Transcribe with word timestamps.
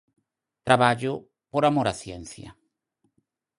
Traballo 0.67 1.13
'por 1.51 1.63
amor 1.65 1.87
á 1.91 1.93
ciencia'. 2.01 2.53